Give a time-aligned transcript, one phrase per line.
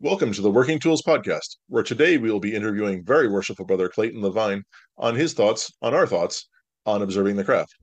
[0.00, 3.88] Welcome to the Working Tools Podcast, where today we will be interviewing very worshipful brother
[3.88, 4.62] Clayton LaVigne
[4.96, 6.48] on his thoughts, on our thoughts,
[6.86, 7.74] on observing the craft.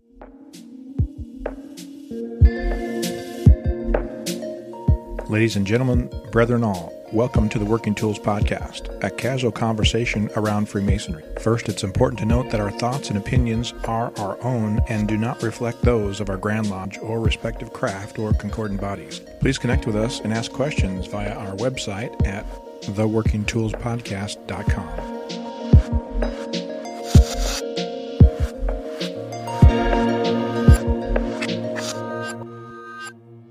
[5.29, 10.67] Ladies and gentlemen, brethren all, welcome to the Working Tools Podcast, a casual conversation around
[10.67, 11.23] Freemasonry.
[11.39, 15.15] First, it's important to note that our thoughts and opinions are our own and do
[15.15, 19.21] not reflect those of our Grand Lodge or respective craft or concordant bodies.
[19.39, 22.45] Please connect with us and ask questions via our website at
[22.81, 25.14] theworkingtoolspodcast.com.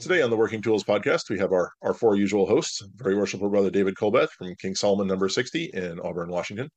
[0.04, 3.48] Today on the Working Tools Podcast, we have our, our four usual hosts, very worshipful
[3.48, 6.68] brother David Colbeth from King Solomon number 60 in Auburn, Washington,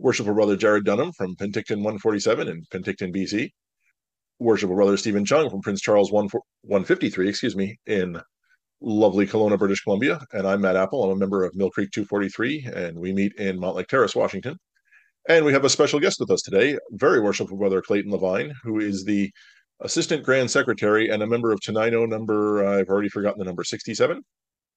[0.00, 3.50] worshipful brother Jarrod Dunham from Penticton 147 in Penticton, BC,
[4.40, 6.24] worshipful brother Steven Chung from Prince Charles 1,
[6.62, 8.20] 153, excuse me, in
[8.80, 10.18] lovely Kelowna, British Columbia.
[10.32, 11.04] And I'm Matt Appel.
[11.04, 14.56] I'm a member of Mill Creek 243, and we meet in Mountlake Terrace, Washington.
[15.28, 18.80] And we have a special guest with us today, very worshipful brother Clayton LaVigne, who
[18.80, 19.30] is the
[19.80, 24.22] assistant grand secretary and a member of Tenino number, I've already forgotten the number, 67?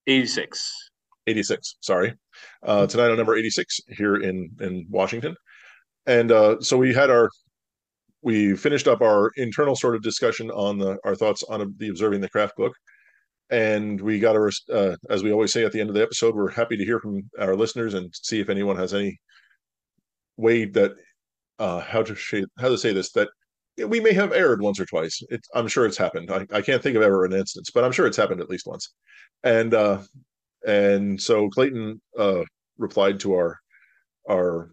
[0.08, 0.90] 86.
[1.28, 2.14] 86, sorry.
[2.64, 5.36] Uh, Tenino number 86 here in, in Washington.
[6.06, 7.30] And uh, so we had our,
[8.22, 12.22] we finished up our internal sort of discussion on the, our thoughts on the Observing
[12.22, 12.74] the Craft book.
[13.52, 16.36] And we got a, uh, as we always say at the end of the episode,
[16.36, 19.20] we're happy to hear from our listeners and see if anyone has any
[20.38, 20.92] way that,
[21.58, 23.30] uh, how to say, how to say this, that
[23.88, 25.22] we may have erred once or twice.
[25.30, 26.32] It's, I'm sure it's happened.
[26.32, 28.68] I, I can't think of ever an instance, but I'm sure it's happened at least
[28.68, 28.94] once.
[29.44, 30.00] And uh,
[30.68, 32.42] and so Clayton uh,
[32.78, 33.58] replied to our
[34.30, 34.72] our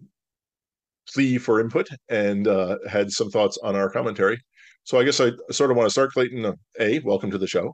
[1.12, 4.38] plea for input and uh, had some thoughts on our commentary.
[4.84, 6.44] So I guess I sort of want to start, Clayton.
[6.44, 7.72] Uh, a, welcome to the show,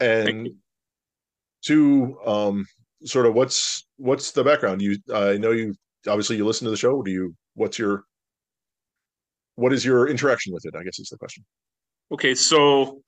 [0.00, 0.48] and
[1.64, 2.64] two, um,
[3.04, 4.82] sort of what's what's the background?
[4.82, 5.74] You, I know you
[6.08, 7.02] obviously you listen to the show.
[7.02, 7.34] Do you?
[7.54, 8.04] What's your
[9.58, 10.74] what is your interaction with it?
[10.78, 11.44] I guess is the question.
[12.12, 13.02] Okay, so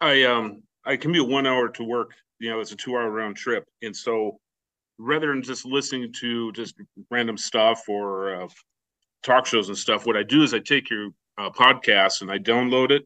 [0.00, 2.12] I um I commute one hour to work.
[2.38, 4.40] You know, it's a two hour round trip, and so
[4.98, 6.74] rather than just listening to just
[7.10, 8.48] random stuff or uh,
[9.22, 12.38] talk shows and stuff, what I do is I take your uh, podcast and I
[12.38, 13.04] download it,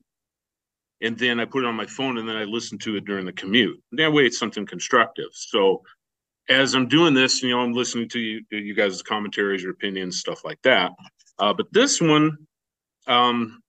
[1.00, 3.26] and then I put it on my phone, and then I listen to it during
[3.26, 3.82] the commute.
[3.92, 5.30] That way, it's something constructive.
[5.32, 5.82] So
[6.48, 10.20] as I'm doing this, you know, I'm listening to you, you guys' commentaries, your opinions,
[10.20, 10.92] stuff like that.
[11.38, 12.36] Uh, but this one,
[13.06, 13.60] um,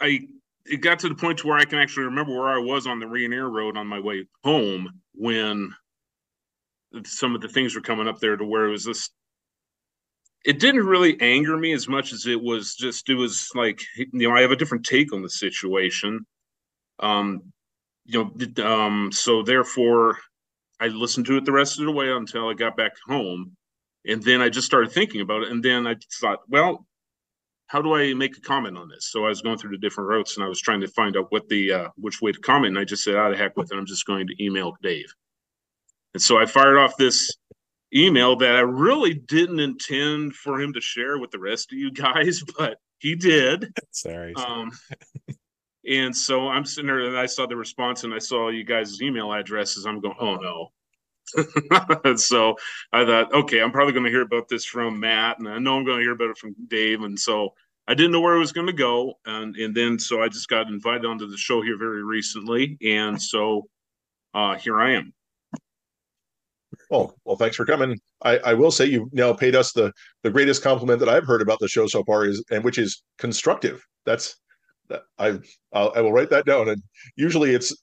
[0.00, 0.20] I
[0.66, 2.98] it got to the point to where I can actually remember where I was on
[2.98, 5.74] the Rainier Road on my way home when
[7.04, 9.10] some of the things were coming up there to where it was this.
[10.44, 14.28] It didn't really anger me as much as it was just it was like you
[14.28, 16.26] know I have a different take on the situation,
[17.00, 17.52] um,
[18.04, 20.18] you know, um, so therefore
[20.80, 23.56] I listened to it the rest of the way until I got back home
[24.06, 25.50] and then I just started thinking about it.
[25.50, 26.86] And then I thought, well,
[27.66, 29.10] how do I make a comment on this?
[29.10, 31.26] So I was going through the different routes and I was trying to find out
[31.30, 32.68] what the uh, which way to comment.
[32.68, 33.76] And I just said, out of heck with it.
[33.76, 35.12] I'm just going to email Dave.
[36.12, 37.32] And so I fired off this
[37.94, 41.92] email that I really didn't intend for him to share with the rest of you
[41.92, 43.72] guys, but he did.
[43.90, 44.34] Sorry.
[44.34, 44.70] Um,
[45.86, 49.02] and so I'm sitting there and I saw the response and I saw you guys'
[49.02, 49.86] email addresses.
[49.86, 50.68] I'm going, oh no,
[52.16, 52.56] so
[52.92, 55.76] I thought, okay, I'm probably going to hear about this from Matt, and I know
[55.76, 57.54] I'm going to hear about it from Dave, and so
[57.86, 60.48] I didn't know where it was going to go, and and then so I just
[60.48, 63.68] got invited onto the show here very recently, and so
[64.34, 65.12] uh, here I am.
[66.90, 67.98] Well, well, thanks for coming.
[68.22, 69.92] I, I will say you've now paid us the
[70.22, 73.02] the greatest compliment that I've heard about the show so far is, and which is
[73.18, 73.84] constructive.
[74.04, 74.36] That's
[74.88, 75.38] that I
[75.72, 76.68] I'll, I will write that down.
[76.68, 76.82] And
[77.16, 77.74] usually it's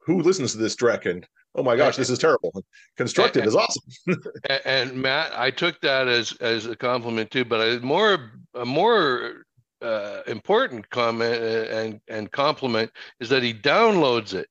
[0.00, 2.52] who listens to this Drek and oh my gosh, this is terrible.
[2.96, 3.82] Constructive and, is awesome.
[4.48, 8.64] and, and, Matt, I took that as as a compliment too, but a more a
[8.64, 9.44] more
[9.82, 12.90] uh, important comment uh, and and compliment
[13.20, 14.48] is that he downloads it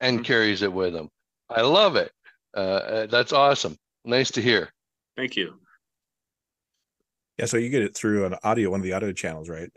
[0.00, 0.24] and mm-hmm.
[0.24, 1.08] carries it with him.
[1.50, 2.12] I love it.
[2.56, 3.76] Uh, uh, that's awesome.
[4.04, 4.70] Nice to hear.
[5.16, 5.54] Thank you.
[7.38, 9.70] Yeah, so you get it through an audio, one of the audio channels, right?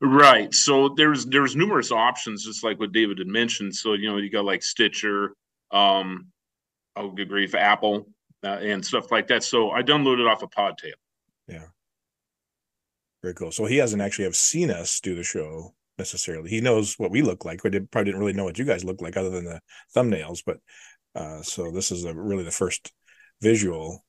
[0.00, 0.54] Right.
[0.54, 3.74] So there's there's numerous options, just like what David had mentioned.
[3.74, 5.32] So you know, you got like Stitcher,
[5.70, 6.28] um,
[6.96, 8.08] oh, good grief, Apple,
[8.44, 9.44] uh, and stuff like that.
[9.44, 10.92] So I downloaded off of Podtail.
[11.46, 11.66] Yeah.
[13.22, 13.52] Very cool.
[13.52, 16.50] So he hasn't actually have seen us do the show necessarily.
[16.50, 17.64] He knows what we look like.
[17.64, 19.60] We did, probably didn't really know what you guys look like other than the
[19.94, 20.42] thumbnails.
[20.46, 20.58] But
[21.14, 22.92] uh, so this is a, really the first
[23.42, 24.04] visual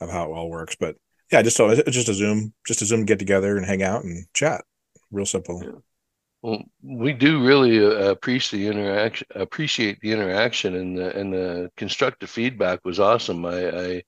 [0.00, 0.76] of how it all works.
[0.78, 0.96] But
[1.30, 4.04] yeah, just so it's just a Zoom, just a Zoom get together and hang out
[4.04, 4.64] and chat.
[5.10, 5.62] Real simple.
[5.62, 5.70] Yeah.
[6.42, 9.26] Well, we do really uh, appreciate the interaction.
[9.34, 13.44] Appreciate the interaction and the and the constructive feedback was awesome.
[13.44, 14.02] I, I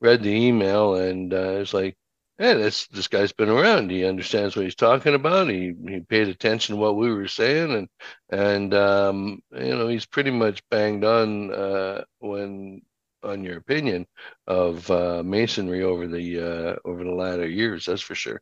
[0.00, 1.96] read the email and uh, was like,
[2.38, 3.90] hey, this this guy's been around.
[3.90, 5.48] He understands what he's talking about.
[5.48, 7.88] He he paid attention to what we were saying, and
[8.30, 12.82] and um, you know he's pretty much banged on uh, when
[13.22, 14.06] on your opinion
[14.48, 17.86] of uh, masonry over the uh, over the latter years.
[17.86, 18.40] That's for sure.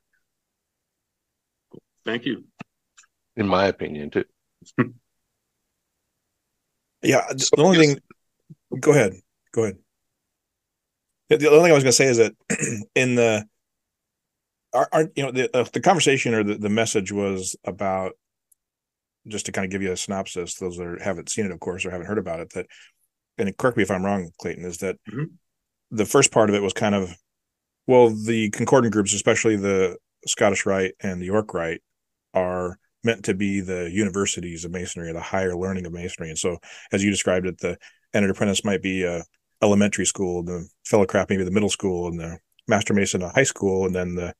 [2.04, 2.44] Thank you.
[3.36, 4.24] In my opinion, too.
[7.02, 7.98] yeah, the only thing.
[8.78, 9.14] Go ahead.
[9.52, 9.78] Go ahead.
[11.28, 12.34] The only thing I was going to say is that
[12.94, 13.46] in the
[14.74, 18.12] are you know the uh, the conversation or the, the message was about
[19.28, 21.84] just to kind of give you a synopsis those that haven't seen it of course
[21.84, 22.66] or haven't heard about it that
[23.38, 25.24] and correct me if i'm wrong clayton is that mm-hmm.
[25.90, 27.14] the first part of it was kind of
[27.86, 29.96] well the concordant groups especially the
[30.26, 31.80] scottish rite and the york rite
[32.34, 36.38] are meant to be the universities of masonry or the higher learning of masonry and
[36.38, 36.58] so
[36.92, 37.76] as you described it the
[38.12, 39.22] entered apprentice might be a
[39.62, 43.44] elementary school the fellow craft maybe the middle school and the master mason a high
[43.44, 44.34] school and then the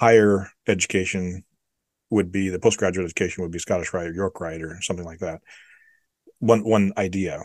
[0.00, 1.44] higher education
[2.10, 5.18] would be the postgraduate education would be Scottish Rite or York Rite or something like
[5.18, 5.40] that.
[6.38, 7.42] One one idea,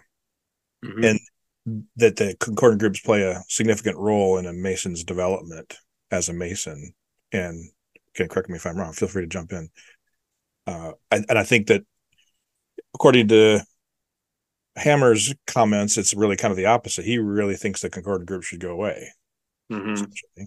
[0.85, 1.03] mm-hmm.
[1.03, 1.19] and
[1.95, 5.77] that the concordant groups play a significant role in a Mason's development
[6.11, 6.93] as a Mason.
[7.31, 7.69] And
[8.15, 8.93] can correct me if I'm wrong.
[8.93, 9.69] Feel free to jump in.
[10.69, 11.83] Uh, and, and I think that
[12.93, 13.61] according to
[14.75, 17.05] Hammer's comments, it's really kind of the opposite.
[17.05, 19.09] He really thinks the concordant group should go away.
[19.71, 20.43] Mm-hmm.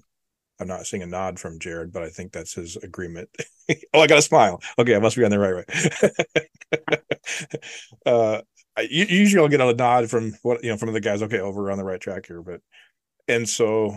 [0.60, 3.30] I'm not seeing a nod from Jarrod, but I think that's his agreement.
[3.92, 4.62] oh, I got a smile.
[4.78, 6.98] Okay, I must be on the right way.
[8.06, 8.42] uh,
[8.76, 11.22] I, usually I'll get a nod from what you know from the guys.
[11.22, 12.60] Okay, over on the right track here, but
[13.26, 13.96] and so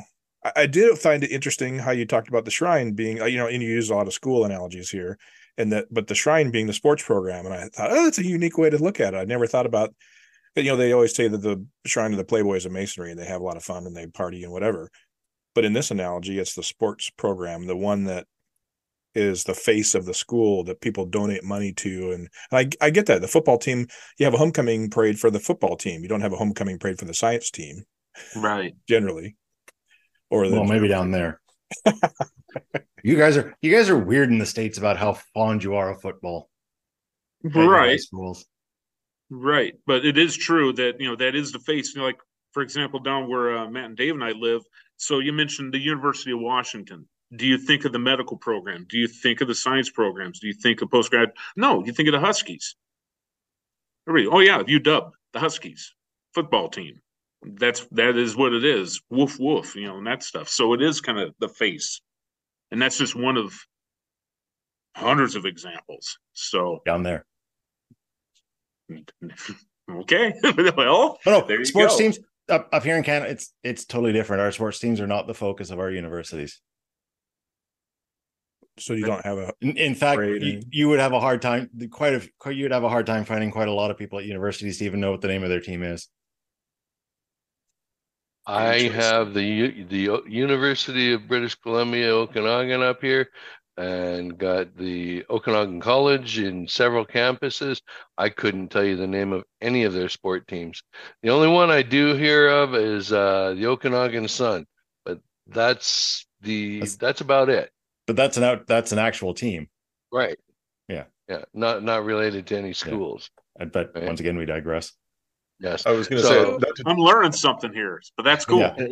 [0.55, 3.47] I, did find it interesting how you talked about the shrine being uh, you know
[3.47, 5.17] and you use a lot of school analogies here,
[5.57, 8.25] and that but the shrine being the sports program, and I thought oh that's a
[8.25, 9.17] unique way to look at it.
[9.17, 9.93] I never thought about.
[10.57, 13.25] You know, they always say that the shrine of the Playboys of Masonry, and they
[13.25, 14.89] have a lot of fun and they party and whatever
[15.55, 18.27] but in this analogy, it's the sports program, the one that
[19.15, 22.11] is the face of the school that people donate money to.
[22.11, 23.21] And, and I, I get that.
[23.21, 23.87] The football team,
[24.19, 26.03] you have a homecoming parade for the football team.
[26.03, 27.85] You don't have a homecoming parade for the science team.
[28.35, 28.75] Right.
[28.87, 29.37] Generally.
[30.35, 31.39] Or well, maybe down there.
[33.03, 35.91] you guys are you guys are weird in the states about how fond you are
[35.91, 36.49] of football.
[37.43, 37.99] Right.
[39.29, 39.73] Right.
[39.87, 41.95] But it is true that you know that is the face.
[41.95, 42.19] You know, like
[42.51, 44.61] for example, down where uh, Matt and Dave and I live,
[44.97, 47.07] so you mentioned the University of Washington.
[47.35, 48.85] Do you think of the medical program?
[48.87, 50.39] Do you think of the science programs?
[50.39, 51.29] Do you think of postgrad?
[51.55, 52.75] No, you think of the Huskies.
[54.07, 55.93] Oh yeah, UW, the Huskies
[56.35, 57.01] football team.
[57.45, 59.01] That's that is what it is.
[59.09, 60.49] Woof woof, you know, and that stuff.
[60.49, 62.01] So it is kind of the face,
[62.71, 63.53] and that's just one of
[64.95, 66.17] hundreds of examples.
[66.33, 67.25] So down there.
[69.87, 70.33] Okay.
[70.77, 71.97] well, oh, no, sports go.
[71.97, 72.19] teams
[72.49, 74.41] up, up here in Canada, it's it's totally different.
[74.41, 76.59] Our sports teams are not the focus of our universities.
[78.77, 79.53] So you don't have a.
[79.61, 81.69] In, in fact, you, you, would have a hard time.
[81.91, 84.25] Quite a you would have a hard time finding quite a lot of people at
[84.25, 86.09] universities to even know what the name of their team is.
[88.47, 93.29] I have the the University of British Columbia Okanagan up here,
[93.77, 97.81] and got the Okanagan College in several campuses.
[98.17, 100.83] I couldn't tell you the name of any of their sport teams.
[101.23, 104.65] The only one I do hear of is uh, the Okanagan Sun,
[105.03, 107.71] but that's the that's, that's about it.
[108.07, 109.67] But that's an out that's an actual team,
[110.11, 110.37] right?
[110.87, 113.29] Yeah, yeah, not not related to any schools.
[113.59, 113.65] Yeah.
[113.65, 114.05] But right?
[114.05, 114.93] once again, we digress.
[115.59, 118.59] Yes, I was going to so, say I'm learning something here, but that's cool.
[118.59, 118.75] Yeah.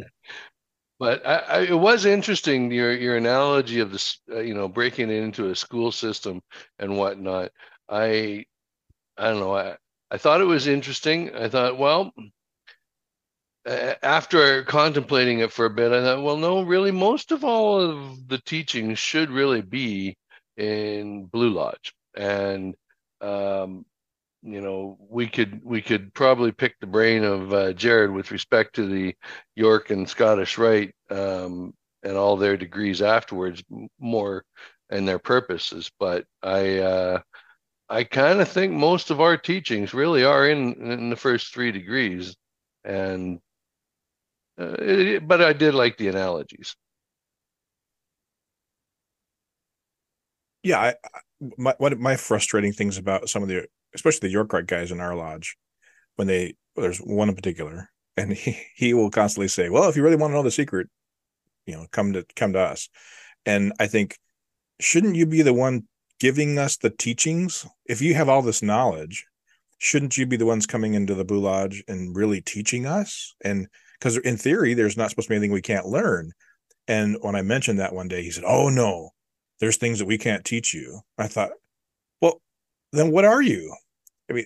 [1.00, 5.10] But I, I, it was interesting your your analogy of this, uh, you know, breaking
[5.10, 6.41] it into a school system
[6.79, 7.51] and whatnot.
[7.89, 8.46] I
[9.17, 9.53] I don't know.
[9.53, 9.75] I
[10.12, 11.36] I thought it was interesting.
[11.36, 12.13] I thought, well,
[13.65, 18.27] after contemplating it for a bit, I thought, well, no, really, most of all of
[18.27, 20.15] the teaching should really be
[20.58, 22.75] in Blue Lodge, and
[23.22, 23.86] um,
[24.43, 28.75] you know we could we could probably pick the brain of uh, Jarrod with respect
[28.75, 29.15] to the
[29.55, 31.73] York and Scottish Rite um,
[32.03, 33.63] and all their degrees afterwards
[34.00, 34.43] more
[34.89, 35.89] and their purposes.
[35.97, 37.21] But I uh,
[37.89, 41.71] I kind of think most of our teachings really are in in the first three
[41.71, 42.35] degrees.
[42.83, 43.39] And
[44.59, 46.75] uh, it, but I did like the analogies.
[50.63, 50.95] Yeah I,
[51.57, 55.00] my one of my frustrating things about some of the especially the York guys in
[55.00, 55.57] our lodge,
[56.15, 59.95] when they well, there's one in particular, and he, he will constantly say, "Well, if
[59.95, 60.89] you really want to know the secret,
[61.65, 62.89] you know, come to come to us."
[63.45, 64.17] And I think,
[64.79, 65.88] shouldn't you be the one
[66.19, 67.65] giving us the teachings?
[67.85, 69.25] If you have all this knowledge,
[69.79, 73.35] shouldn't you be the ones coming into the Blue Lodge and really teaching us?
[73.43, 73.67] And
[74.00, 76.31] because in theory, there's not supposed to be anything we can't learn.
[76.88, 79.12] And when I mentioned that one day, he said, "Oh no,
[79.59, 81.51] there's things that we can't teach you." I thought,
[82.21, 82.41] well,
[82.91, 83.75] then what are you?
[84.33, 84.45] I mean,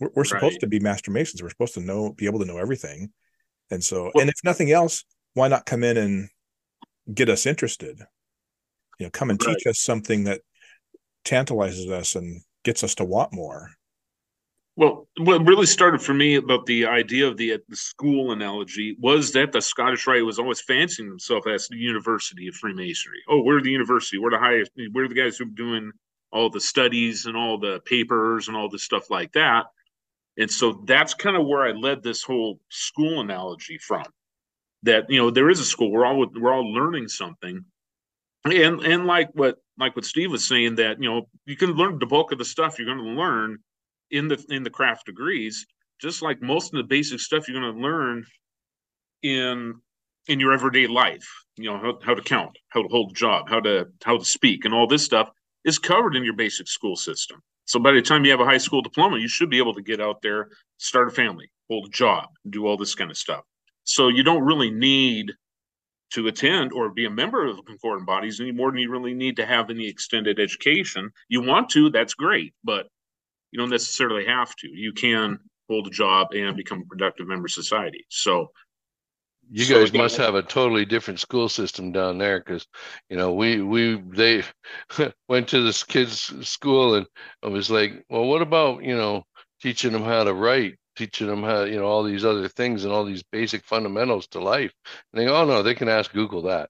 [0.00, 0.60] we're, we're supposed right.
[0.60, 1.42] to be master masons.
[1.42, 3.10] We're supposed to know, be able to know everything.
[3.70, 6.28] And so, well, and if nothing else, why not come in and
[7.12, 8.00] get us interested?
[8.98, 9.54] You know, come and right.
[9.54, 10.40] teach us something that
[11.24, 13.70] tantalizes us and gets us to want more.
[14.76, 19.32] Well, what really started for me about the idea of the, the school analogy was
[19.32, 23.22] that the Scottish Rite was always fancying himself as the University of Freemasonry.
[23.28, 24.18] Oh, we're the university.
[24.18, 24.72] We're the highest.
[24.92, 25.92] We're the guys who are doing
[26.36, 29.66] all the studies and all the papers and all the stuff like that.
[30.38, 34.04] And so that's kind of where I led this whole school analogy from.
[34.82, 35.90] That you know there is a school.
[35.90, 37.64] We're all we're all learning something,
[38.44, 41.98] and and like what like what Steve was saying that you know you can learn
[41.98, 43.58] the bulk of the stuff you're going to learn
[44.10, 45.66] in the in the craft degrees
[46.00, 48.24] just like most of the basic stuff you're going to learn
[49.22, 49.74] in
[50.28, 51.26] in your everyday life
[51.56, 54.24] you know how, how to count how to hold a job how to how to
[54.24, 55.30] speak and all this stuff
[55.66, 58.58] is covered in your basic school system so by the time you have a high
[58.58, 61.90] school diploma you should be able to get out there start a family hold a
[61.90, 63.44] job do all this kind of stuff
[63.84, 65.32] so you don't really need
[66.10, 69.12] to attend or be a member of the concordant bodies any more than you really
[69.12, 72.86] need to have any extended education you want to that's great but
[73.56, 74.68] you don't necessarily have to.
[74.68, 78.04] You can hold a job and become a productive member of society.
[78.10, 78.50] So
[79.50, 82.66] you so guys must have a totally different school system down there because
[83.08, 84.42] you know we we they
[85.28, 87.06] went to this kids school and
[87.42, 89.24] I was like well what about you know
[89.60, 92.92] teaching them how to write teaching them how you know all these other things and
[92.92, 94.72] all these basic fundamentals to life?
[95.12, 96.68] And they go oh no they can ask google that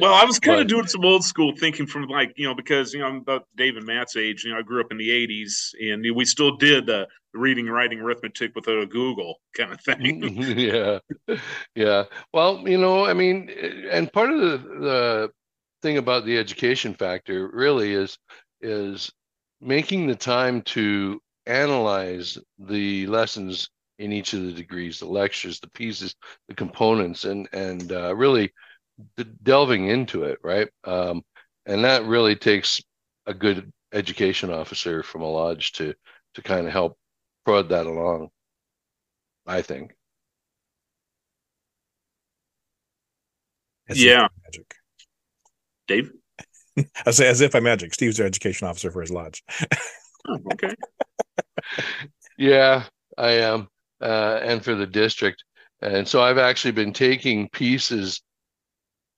[0.00, 2.92] well, I was kind of doing some old school thinking from like, you know, because,
[2.92, 4.44] you know, I'm about Dave and Matt's age.
[4.44, 8.00] You know, I grew up in the 80s and we still did the reading, writing,
[8.00, 9.96] arithmetic without a Google kind of thing.
[9.98, 11.38] Mm, mm-hmm, yeah.
[11.74, 12.04] Yeah.
[12.32, 15.30] Well, you know, I mean, eh, and part of the, the
[15.82, 18.18] thing about the education factor really is,
[18.60, 19.10] is
[19.60, 25.70] making the time to analyze the lessons in each of the degrees, the lectures, the
[25.70, 26.14] pieces,
[26.48, 28.52] the components, and, and uh, really
[29.42, 30.68] delving into it, right?
[30.84, 31.22] Um,
[31.66, 32.80] and that really takes
[33.26, 35.94] a good education officer from a lodge to
[36.34, 36.96] to kind of help
[37.44, 38.28] prod that along.
[39.46, 39.92] I think.
[43.88, 44.28] As yeah.
[44.44, 44.74] Magic.
[45.88, 46.12] Dave.
[47.06, 47.92] I say as if I'm magic.
[47.94, 49.42] Steve's our education officer for his lodge.
[50.28, 50.74] oh, okay.
[52.38, 52.84] yeah,
[53.18, 53.68] I am,
[54.00, 55.44] uh, and for the district,
[55.80, 58.22] and so I've actually been taking pieces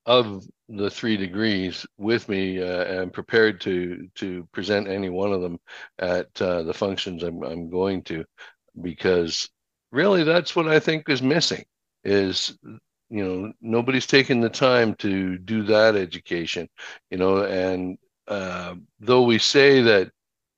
[0.07, 5.41] of the three degrees with me uh, and prepared to to present any one of
[5.43, 5.59] them
[5.99, 8.25] at uh, the functions I'm, I'm going to
[8.83, 9.49] because
[9.93, 11.65] really that's what I think is missing
[12.05, 12.59] is
[13.11, 16.69] you know nobody's taking the time to do that education
[17.11, 20.11] you know and uh, though we say that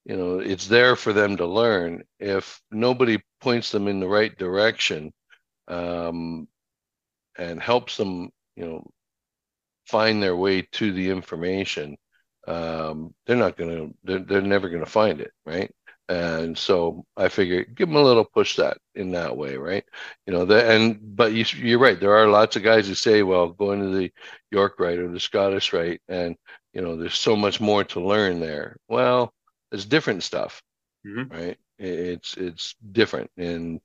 [0.04, 4.36] you know it's there for them to learn if nobody points them in the right
[4.38, 5.12] direction
[5.68, 6.46] um,
[7.38, 8.86] and helps them you know
[9.86, 11.96] find their way to the information,
[12.46, 15.70] um, they're not going to, they're, they're never going to find it, right?
[16.08, 19.84] And so I figure give them a little push that in that way, right?
[20.26, 21.98] You know, the, and but you, you're right.
[21.98, 24.12] There are lots of guys who say, well, going to the
[24.52, 26.36] York Rite or the Scottish Rite, and
[26.72, 28.76] you know, there's so much more to learn there.
[28.88, 29.34] Well,
[29.72, 30.62] it's different stuff,
[31.04, 31.34] mm-hmm.
[31.34, 31.58] right?
[31.78, 33.80] It's it's different, and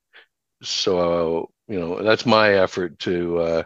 [0.62, 3.64] so you know, that's my effort to uh,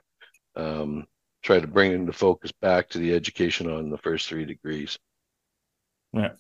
[0.55, 1.05] um,
[1.45, 4.97] try to bring the focus back to the education on the first three degrees.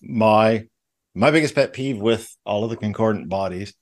[0.01, 0.67] My
[1.13, 3.73] my biggest pet peeve with all of the concordant bodies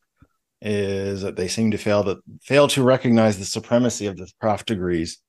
[0.61, 4.67] is that they seem to fail to fail to recognize the supremacy of the craft
[4.67, 5.19] degrees.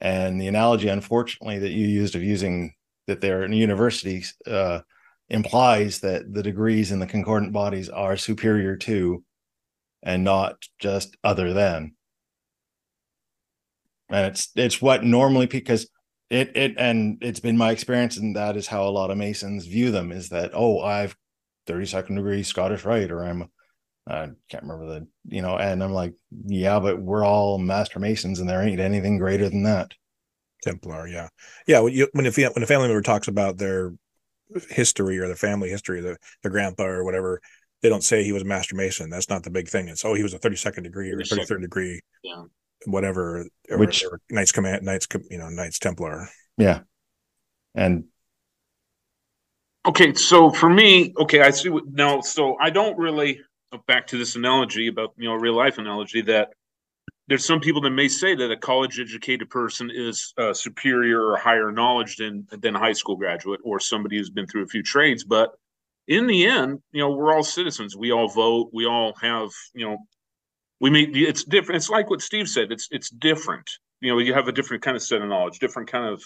[0.00, 2.74] And the analogy, unfortunately, that you used of using
[3.08, 4.80] that they're in universities uh,
[5.28, 9.24] implies that the degrees in the concordant bodies are superior to
[10.02, 11.94] and not just other than
[14.10, 15.88] and it's it's what normally because
[16.30, 19.66] it it and it's been my experience and that is how a lot of masons
[19.66, 21.16] view them is that oh i've
[21.66, 23.48] 32nd degree scottish rite or i'm
[24.06, 26.14] i can't remember the you know and i'm like
[26.46, 29.92] yeah but we're all master masons and there ain't anything greater than that.
[30.60, 31.28] Templar yeah.
[31.68, 33.92] Yeah when, you, when, a, when a family member talks about their
[34.70, 37.40] history or their family history their, their grandpa or whatever
[37.80, 39.08] they don't say he was a master mason.
[39.08, 39.86] That's not the big thing.
[39.86, 42.42] It's oh he was a 32nd degree or 33rd degree yeah
[42.86, 46.28] whatever, which Knights Command, Knights, you know, Knights Templar.
[46.56, 46.80] Yeah,
[47.74, 48.04] And
[49.86, 52.20] okay, so for me, okay, I see what now.
[52.20, 53.40] So I don't really
[53.86, 56.52] back to this analogy about you know real life analogy that
[57.26, 61.36] there's some people that may say that a college educated person is uh, superior or
[61.36, 64.82] higher knowledge than than a high school graduate or somebody who's been through a few
[64.82, 65.52] trades but
[66.06, 69.86] in the end you know we're all citizens we all vote we all have you
[69.86, 69.98] know
[70.80, 73.68] we meet it's different it's like what steve said it's it's different
[74.00, 76.22] you know you have a different kind of set of knowledge different kind of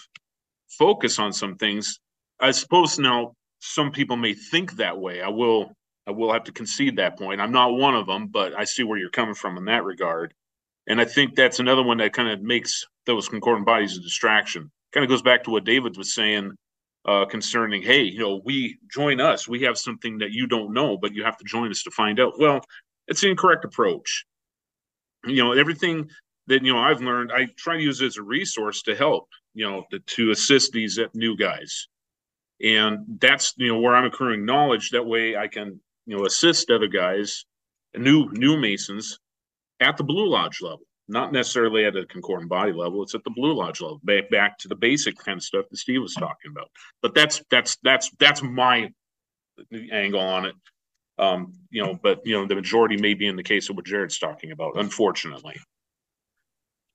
[0.69, 1.99] focus on some things
[2.39, 5.71] i suppose now some people may think that way i will
[6.07, 8.83] i will have to concede that point i'm not one of them but i see
[8.83, 10.33] where you're coming from in that regard
[10.87, 14.71] and I think that's another one that kind of makes those concordant bodies a distraction.
[14.91, 16.51] Kind of goes back to what David was saying
[17.05, 19.47] uh, concerning, hey, you know, we join us.
[19.47, 22.19] We have something that you don't know, but you have to join us to find
[22.19, 22.39] out.
[22.39, 22.61] Well,
[23.07, 24.25] it's the incorrect approach.
[25.25, 26.09] You know, everything
[26.47, 29.29] that you know I've learned, I try to use it as a resource to help,
[29.53, 31.87] you know, to, to assist these new guys.
[32.61, 34.89] And that's you know where I'm accruing knowledge.
[34.91, 37.45] That way, I can you know assist other guys,
[37.95, 39.19] new new masons
[39.79, 43.03] at the Blue Lodge level, not necessarily at a concordant body level.
[43.03, 45.77] It's at the Blue Lodge level, back back to the basic kind of stuff that
[45.77, 46.69] Steve was talking about.
[47.01, 48.89] But that's that's that's that's my
[49.91, 50.55] angle on it.
[51.19, 53.85] Um, you know, but you know, the majority may be in the case of what
[53.85, 55.55] Jarrod's talking about, unfortunately.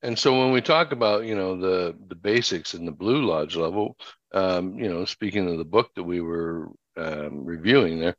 [0.02, 3.56] And so when we talk about you know the the basics in the Blue Lodge
[3.56, 3.96] level,
[4.32, 8.16] um, you know, speaking of the book that we were um, reviewing there,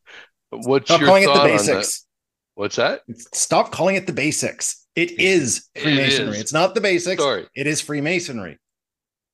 [0.50, 2.00] what's Stop your calling it thought the on that?
[2.56, 3.02] What's that?
[3.34, 4.86] Stop calling it the basics.
[4.96, 6.36] It is Freemasonry.
[6.36, 6.42] is.
[6.42, 7.22] It's not the basics.
[7.22, 8.58] Sorry, It is Freemasonry.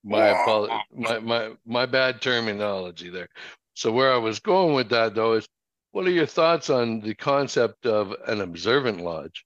[0.04, 3.30] my apology, my my my bad terminology there.
[3.74, 5.48] So where I was going with that though is,
[5.96, 9.46] what are your thoughts on the concept of an observant lodge?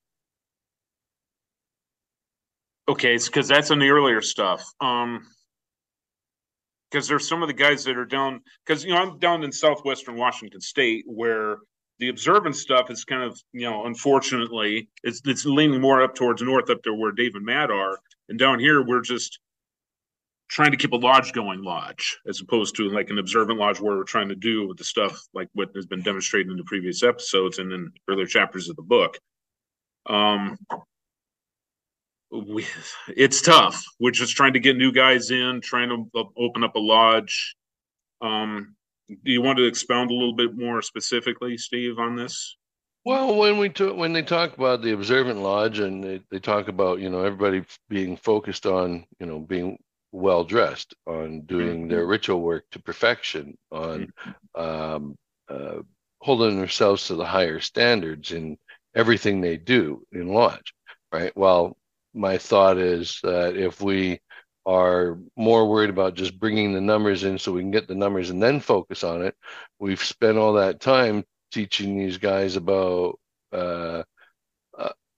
[2.87, 4.65] Okay, it's because that's in the earlier stuff.
[4.81, 5.27] Um,
[6.89, 8.41] because there's some of the guys that are down.
[8.65, 11.57] Because you know I'm down in southwestern Washington State where
[11.99, 16.41] the observant stuff is kind of you know unfortunately it's it's leaning more up towards
[16.41, 19.37] north up there where Dave and Matt are, and down here we're just
[20.49, 23.95] trying to keep a lodge going lodge as opposed to like an observant lodge where
[23.95, 27.03] we're trying to do with the stuff like what has been demonstrated in the previous
[27.03, 29.17] episodes and in earlier chapters of the book.
[30.07, 30.57] Um,
[32.31, 32.65] we
[33.07, 33.83] it's tough.
[33.99, 37.55] We're just trying to get new guys in, trying to open up a lodge.
[38.21, 38.75] Um,
[39.07, 42.55] do you want to expound a little bit more specifically, Steve, on this?
[43.05, 46.67] Well, when we talk, when they talk about the observant lodge and they, they talk
[46.67, 49.79] about you know everybody being focused on you know being
[50.11, 54.11] well dressed on doing their ritual work to perfection on
[54.55, 55.15] um,
[55.49, 55.79] uh,
[56.19, 58.57] holding themselves to the higher standards in
[58.95, 60.73] everything they do in lodge,
[61.11, 61.35] right?
[61.35, 61.77] Well,
[62.13, 64.19] my thought is that if we
[64.65, 68.29] are more worried about just bringing the numbers in so we can get the numbers
[68.29, 69.35] and then focus on it,
[69.79, 73.19] we've spent all that time teaching these guys about
[73.53, 74.03] uh, uh,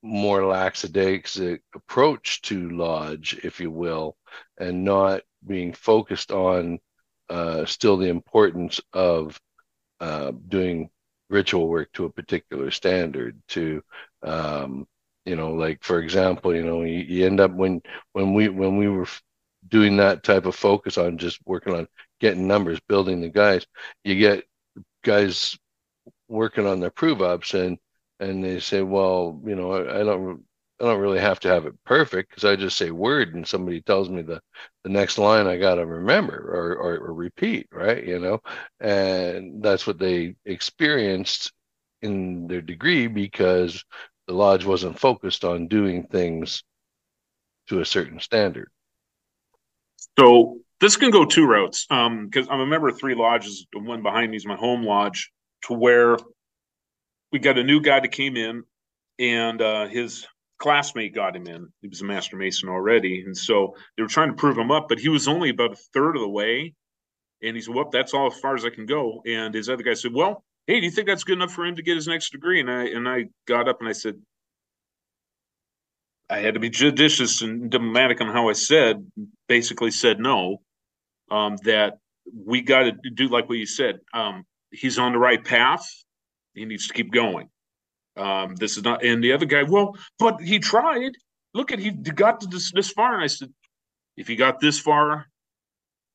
[0.01, 4.17] more lackadaisic approach to lodge, if you will,
[4.57, 6.79] and not being focused on
[7.29, 9.39] uh, still the importance of
[9.99, 10.89] uh, doing
[11.29, 13.81] ritual work to a particular standard to
[14.23, 14.85] um,
[15.25, 17.81] you know like for example you know you, you end up when
[18.13, 19.07] when we when we were
[19.67, 21.87] doing that type of focus on just working on
[22.19, 23.65] getting numbers building the guys
[24.03, 24.43] you get
[25.03, 25.57] guys
[26.27, 27.77] working on their prove ups and
[28.21, 30.43] and they say well you know I, I don't
[30.79, 33.81] I don't really have to have it perfect because I just say word and somebody
[33.81, 34.41] tells me the
[34.83, 38.39] the next line I got to remember or, or or repeat right you know
[38.79, 41.51] and that's what they experienced
[42.01, 43.83] in their degree because
[44.27, 46.63] the lodge wasn't focused on doing things
[47.67, 48.69] to a certain standard.
[50.17, 51.85] So this can go two routes.
[51.89, 53.65] Um, because I'm a member of three lodges.
[53.73, 55.31] The one behind me is my home lodge,
[55.65, 56.17] to where
[57.31, 58.63] we got a new guy that came in,
[59.19, 61.69] and uh, his classmate got him in.
[61.81, 64.87] He was a master mason already, and so they were trying to prove him up,
[64.89, 66.73] but he was only about a third of the way.
[67.43, 69.83] And he said, "Well, that's all as far as I can go." And his other
[69.83, 72.07] guy said, "Well, hey, do you think that's good enough for him to get his
[72.07, 74.21] next degree?" And I and I got up and I said,
[76.31, 79.05] I had to be judicious and diplomatic on how I said.
[79.49, 80.61] Basically, said no.
[81.29, 81.99] Um, that
[82.33, 83.99] we got to do like what you said.
[84.13, 85.85] Um, he's on the right path.
[86.55, 87.49] He needs to keep going.
[88.17, 89.05] Um, this is not.
[89.05, 91.13] And the other guy, well, but he tried.
[91.53, 93.49] Look at he got to this this far, and I said,
[94.17, 95.27] if he got this far,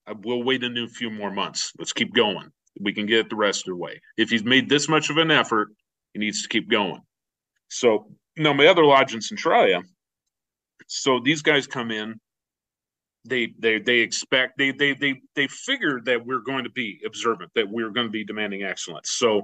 [0.06, 1.72] I will wait a few more months.
[1.78, 2.50] Let's keep going.
[2.80, 4.00] We can get the rest of the way.
[4.18, 5.68] If he's made this much of an effort,
[6.14, 7.00] he needs to keep going.
[7.68, 9.82] So now my other lodge in Centralia.
[10.88, 12.16] So these guys come in.
[13.28, 17.50] they they they expect they they they they figured that we're going to be observant
[17.54, 19.42] that we're going to be demanding excellence so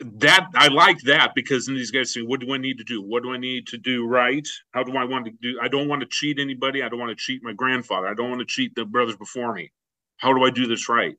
[0.00, 3.02] that i like that because then these guys say what do i need to do?
[3.02, 4.46] What do i need to do right?
[4.72, 6.82] How do i want to do i don't want to cheat anybody.
[6.82, 8.06] I don't want to cheat my grandfather.
[8.06, 9.72] I don't want to cheat the brothers before me.
[10.16, 11.16] How do i do this right?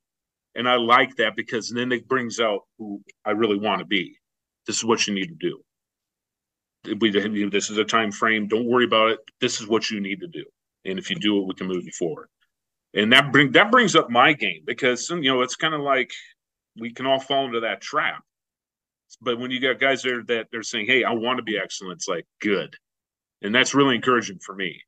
[0.56, 4.18] And i like that because then it brings out who i really want to be.
[4.66, 5.62] This is what you need to do.
[7.50, 8.48] This is a time frame.
[8.48, 9.20] Don't worry about it.
[9.40, 10.44] This is what you need to do.
[10.86, 12.28] And if you do it, we can move you forward.
[12.94, 16.12] And that bring that brings up my game because you know it's kind of like
[16.78, 18.24] we can all fall into that trap.
[19.22, 21.98] But when you got guys there that they're saying, "Hey, I want to be excellent,"
[21.98, 22.76] it's like good,
[23.42, 24.82] and that's really encouraging for me.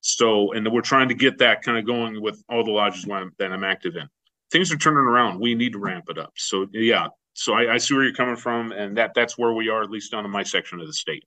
[0.00, 3.52] So, and we're trying to get that kind of going with all the lodges that
[3.52, 4.08] I'm active in.
[4.50, 5.40] Things are turning around.
[5.40, 6.32] We need to ramp it up.
[6.36, 7.08] So, yeah.
[7.34, 9.90] So I, I see where you're coming from, and that that's where we are, at
[9.90, 11.24] least down in my section of the state.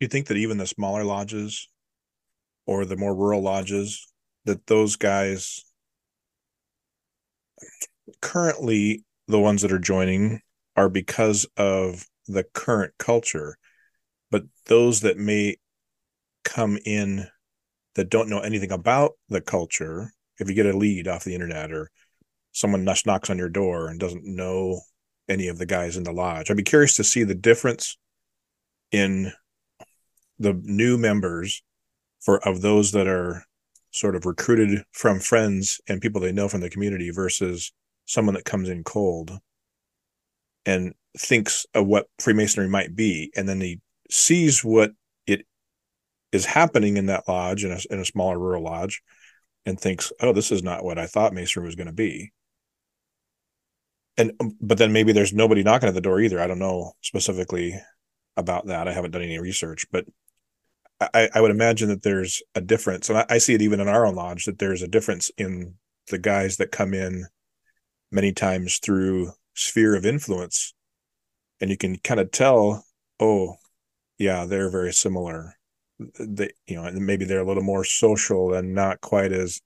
[0.00, 1.68] You think that even the smaller lodges
[2.66, 4.12] or the more rural lodges
[4.44, 5.64] that those guys
[8.20, 10.40] currently the ones that are joining
[10.76, 13.56] are because of the current culture
[14.30, 15.56] but those that may
[16.44, 17.26] come in
[17.94, 21.72] that don't know anything about the culture if you get a lead off the internet
[21.72, 21.90] or
[22.52, 24.80] someone knocks on your door and doesn't know
[25.28, 27.96] any of the guys in the lodge i'd be curious to see the difference
[28.92, 29.32] in
[30.38, 31.62] the new members
[32.20, 33.44] for of those that are
[33.90, 37.72] sort of recruited from friends and people they know from the community versus
[38.06, 39.38] someone that comes in cold
[40.64, 44.92] and thinks of what Freemasonry might be, and then he sees what
[45.26, 45.46] it
[46.32, 49.02] is happening in that lodge in a, in a smaller rural lodge,
[49.66, 52.32] and thinks, "Oh, this is not what I thought Masonry was going to be."
[54.16, 56.40] And um, but then maybe there's nobody knocking at the door either.
[56.40, 57.74] I don't know specifically
[58.36, 58.88] about that.
[58.88, 60.06] I haven't done any research, but
[61.00, 63.88] I, I would imagine that there's a difference, and I, I see it even in
[63.88, 65.74] our own lodge that there's a difference in
[66.08, 67.26] the guys that come in
[68.10, 70.74] many times through sphere of influence,
[71.60, 72.84] and you can kind of tell,
[73.20, 73.56] oh,
[74.18, 75.54] yeah, they're very similar.
[76.18, 79.60] They, you know, maybe they're a little more social and not quite as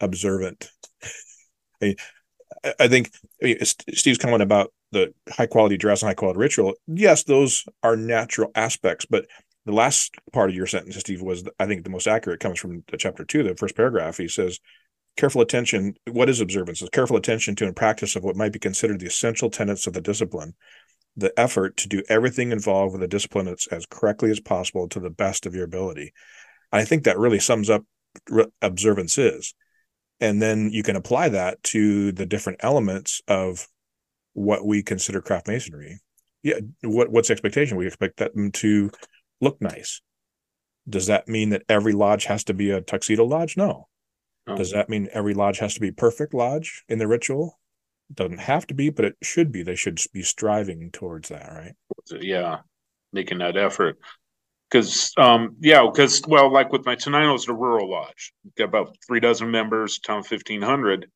[0.00, 0.70] observant.
[1.82, 1.96] I,
[2.78, 3.10] I think
[3.94, 6.74] Steve's comment about the high quality dress and high quality ritual.
[6.86, 9.26] Yes, those are natural aspects, but
[9.66, 12.40] the last part of your sentence, Steve, was I think the most accurate.
[12.40, 14.16] comes from the chapter two, the first paragraph.
[14.16, 14.58] He says,
[15.20, 15.96] "Careful attention.
[16.10, 16.80] What is observance?
[16.80, 19.92] Is careful attention to and practice of what might be considered the essential tenets of
[19.92, 20.54] the discipline.
[21.14, 24.98] The effort to do everything involved with the discipline as, as correctly as possible to
[24.98, 26.14] the best of your ability."
[26.72, 27.84] I think that really sums up
[28.30, 29.54] what observance is,
[30.20, 33.68] and then you can apply that to the different elements of
[34.32, 36.00] what we consider craft masonry.
[36.42, 37.76] Yeah, what what's expectation?
[37.76, 38.90] We expect them to
[39.42, 40.00] look nice.
[40.88, 43.58] Does that mean that every lodge has to be a tuxedo lodge?
[43.58, 43.88] No.
[44.46, 44.56] Oh.
[44.56, 47.60] Does that mean every lodge has to be perfect lodge in the ritual?
[48.10, 49.62] It doesn't have to be, but it should be.
[49.62, 51.74] They should be striving towards that, right?
[52.10, 52.58] Yeah,
[53.12, 53.98] making that effort.
[54.70, 59.20] Because, um, yeah, because well, like with my Tenino's a rural lodge, got about three
[59.20, 61.10] dozen members, town fifteen hundred,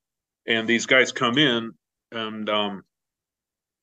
[0.47, 1.73] and these guys come in,
[2.11, 2.83] and um,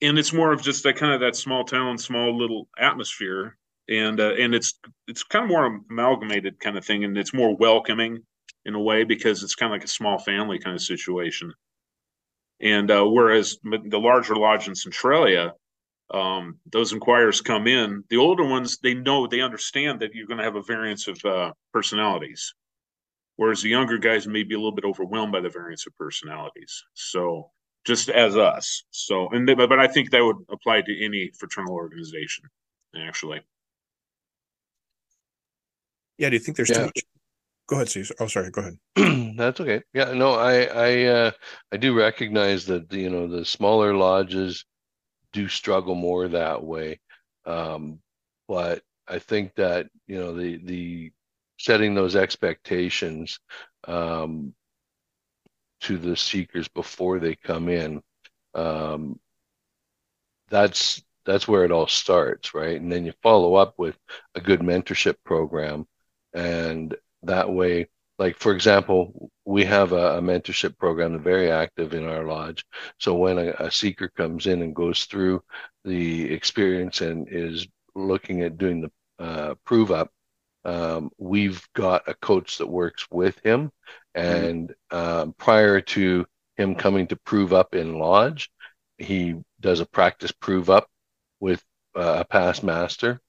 [0.02, 3.58] and it's more of just that kind of that small town, small little atmosphere
[3.92, 7.56] and uh, and it's it's kind of more amalgamated kind of thing, and it's more
[7.56, 8.24] welcoming
[8.65, 11.54] in a way because it's kind of like a small family kind of situation.
[12.62, 15.54] And uh, whereas the larger lodge in Centralia,
[16.13, 20.38] um, those inquirers come in, the older ones they know they understand that you're going
[20.38, 22.54] to have a variance of uh, personalities,
[23.38, 26.84] whereas the younger guys may be a little bit overwhelmed by the variance of personalities.
[26.93, 27.50] So
[27.86, 28.84] just as us.
[28.91, 32.45] So and they, but I think that would apply to any fraternal organization
[32.95, 33.41] actually.
[36.17, 36.30] Yeah.
[36.30, 36.78] Do you think there's yeah.
[36.78, 37.02] too much?
[37.67, 38.12] Go ahead, Steve.
[38.19, 38.52] Oh, sorry.
[38.52, 39.36] Go ahead.
[39.38, 39.82] That's okay.
[39.93, 40.13] Yeah.
[40.13, 41.32] No, I I uh,
[41.71, 44.65] I do recognize that you know the smaller lodges
[45.34, 47.00] do struggle more that way,
[47.45, 48.00] um,
[48.47, 51.12] but I think that you know the the
[51.58, 53.39] setting those expectations
[53.88, 54.54] um,
[55.82, 58.02] to the seekers before they come in
[58.56, 59.19] um,
[60.50, 63.97] that's that's where it all starts right and then you follow up with
[64.36, 65.86] a good mentorship program
[66.34, 67.88] and that way.
[68.20, 72.66] Like for example we have a, a mentorship program very active in our lodge.
[73.00, 75.44] So when a, a, seeker comes in and goes through
[75.84, 80.12] the experience and is looking at doing the uh, prove up
[80.64, 83.72] um, we've got a coach that works with him.
[84.14, 86.26] And um, prior to
[86.58, 88.52] him coming to prove up in lodge
[89.02, 90.88] he does a practice prove up
[91.40, 91.64] with
[91.96, 93.20] uh, a past master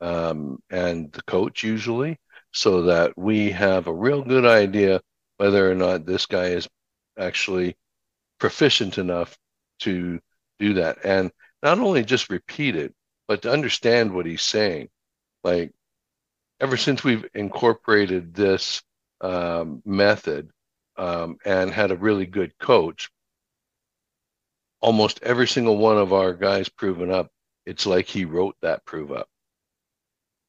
[0.00, 2.18] um, and the coach usually
[2.52, 5.00] so that we have a real good idea
[5.38, 6.68] whether or not this guy is
[7.18, 7.76] actually
[8.38, 9.36] proficient enough
[9.80, 10.20] to
[10.58, 10.98] do that.
[11.04, 12.94] And not only just repeat it,
[13.26, 14.88] but to understand what he's saying.
[15.42, 15.72] Like,
[16.60, 18.82] ever since we've incorporated this
[19.20, 20.50] um, method
[20.96, 23.10] um, and had a really good coach,
[24.80, 27.30] almost every single one of our guys proven up,
[27.64, 29.28] it's like he wrote that prove up.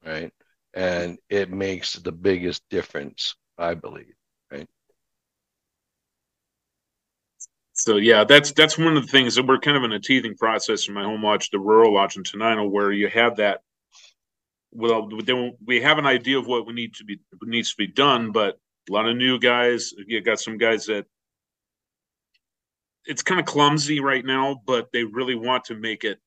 [0.04, 0.32] Right.
[0.74, 4.14] And it makes the biggest difference, I believe.
[4.50, 4.68] Right.
[7.74, 10.36] So yeah, that's that's one of the things that we're kind of in a teething
[10.36, 13.60] process in my home lodge, the rural lodge in Tenino, where you have that.
[14.72, 17.86] Well, then we have an idea of what we need to be needs to be
[17.86, 18.58] done, but
[18.88, 19.92] a lot of new guys.
[20.06, 21.06] You got some guys that
[23.06, 26.18] it's kind of clumsy right now, but they really want to make it.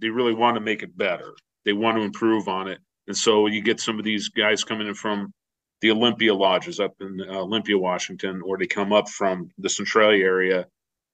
[0.00, 1.34] They really want to make it better.
[1.64, 4.86] They want to improve on it, and so you get some of these guys coming
[4.86, 5.32] in from
[5.80, 10.24] the Olympia lodges up in uh, Olympia, Washington, or they come up from the Centralia
[10.24, 10.66] area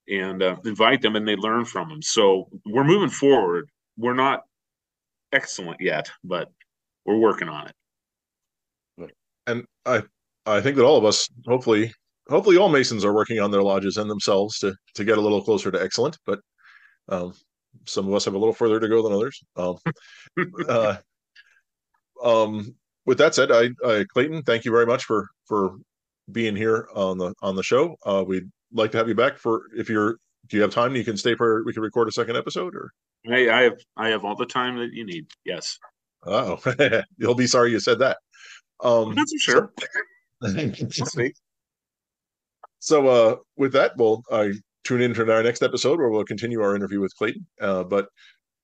[0.08, 2.02] and uh, invite them, and they learn from them.
[2.02, 3.70] So we're moving forward.
[3.96, 4.42] We're not
[5.32, 6.50] excellent yet, but
[7.06, 7.74] we're working on it.
[9.46, 10.02] And I
[10.46, 11.92] I think that all of us, hopefully,
[12.28, 15.42] hopefully all Masons are working on their lodges and themselves to to get a little
[15.42, 16.18] closer to excellent.
[16.26, 16.40] But
[17.08, 17.34] um,
[17.86, 19.44] some of us have a little further to go than others.
[19.56, 19.76] Um,
[20.68, 20.96] uh,
[22.24, 22.74] um,
[23.06, 25.76] with that said, I, I, Clayton, thank you very much for for
[26.32, 27.96] being here on the on the show.
[28.04, 30.16] Uh, we'd like to have you back for if you're.
[30.48, 30.94] Do you have time?
[30.94, 31.64] You can stay for.
[31.64, 32.90] We can record a second episode, or
[33.22, 35.26] hey, I have I have all the time that you need.
[35.44, 35.78] Yes.
[36.26, 36.60] Oh,
[37.18, 38.18] you'll be sorry you said that.
[38.82, 39.72] Um, That's for sure.
[40.90, 41.28] So,
[42.80, 44.48] so uh, with that, we'll uh,
[44.84, 47.46] tune in for our next episode where we'll continue our interview with Clayton.
[47.58, 48.08] Uh, but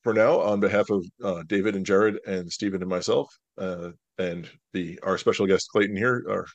[0.03, 4.49] for now, on behalf of uh, David and Jarrod and Steven and myself, uh, and
[4.73, 6.47] the our special guest Clayton here, are,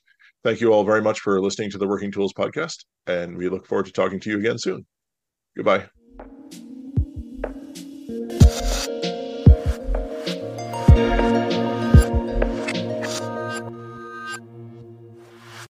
[0.43, 3.65] thank you all very much for listening to the Working Tools podcast, and we look
[3.67, 4.86] forward to talking to you again soon.
[5.55, 5.86] Goodbye.